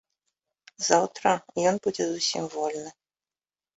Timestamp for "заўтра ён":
0.87-1.79